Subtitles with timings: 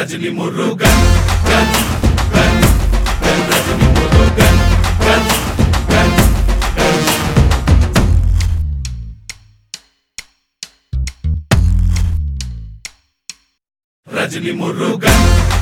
[0.00, 0.88] Rajini e Murugan
[1.44, 1.66] Kan,
[2.32, 2.54] kan,
[3.20, 4.56] kan Rajini e Murugan
[5.04, 5.22] Kan,
[5.92, 6.08] kan,
[6.76, 6.96] kan
[14.08, 15.59] Rajini e Murugan.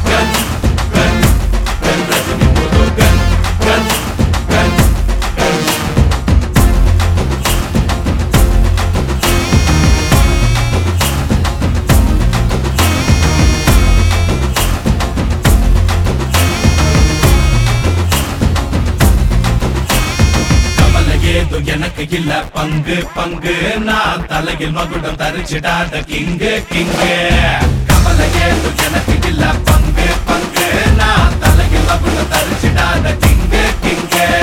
[21.69, 23.75] எனக்கு இல்ல பங்கு பங்கு.
[23.79, 27.15] நான் தலையில் மகுடம் தரிச்சிடாத கிங்கு கிங்கு.
[27.87, 30.69] கவலை ஏது எனக்கு இல்ல பங்கு பங்கு.
[30.97, 34.38] நான் தலையில் மகுடம் தரிச்சிடாத கிங்கு கிங்கு.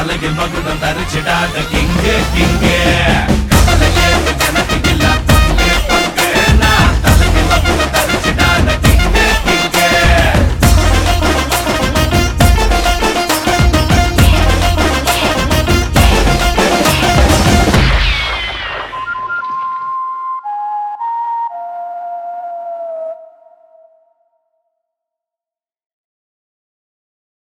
[0.00, 2.76] தலையில் மகுடம் தரிச்சிடாத கிங்கு கிங்கு.